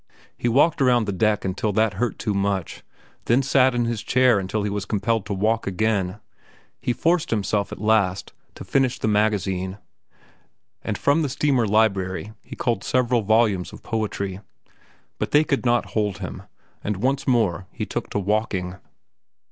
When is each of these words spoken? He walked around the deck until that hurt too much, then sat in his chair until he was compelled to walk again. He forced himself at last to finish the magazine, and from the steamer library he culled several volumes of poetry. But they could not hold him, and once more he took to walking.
He 0.35 0.47
walked 0.49 0.81
around 0.81 1.05
the 1.05 1.11
deck 1.11 1.45
until 1.45 1.71
that 1.73 1.93
hurt 1.93 2.17
too 2.17 2.33
much, 2.33 2.81
then 3.25 3.43
sat 3.43 3.75
in 3.75 3.85
his 3.85 4.01
chair 4.01 4.39
until 4.39 4.63
he 4.63 4.69
was 4.71 4.83
compelled 4.85 5.27
to 5.27 5.33
walk 5.35 5.67
again. 5.67 6.19
He 6.81 6.91
forced 6.91 7.29
himself 7.29 7.71
at 7.71 7.79
last 7.79 8.33
to 8.55 8.63
finish 8.63 8.97
the 8.97 9.07
magazine, 9.07 9.77
and 10.83 10.97
from 10.97 11.21
the 11.21 11.29
steamer 11.29 11.67
library 11.67 12.33
he 12.41 12.55
culled 12.55 12.83
several 12.83 13.21
volumes 13.21 13.71
of 13.73 13.83
poetry. 13.83 14.39
But 15.19 15.29
they 15.29 15.43
could 15.43 15.67
not 15.67 15.91
hold 15.91 16.17
him, 16.17 16.41
and 16.83 16.97
once 16.97 17.27
more 17.27 17.67
he 17.71 17.85
took 17.85 18.09
to 18.09 18.17
walking. 18.17 18.77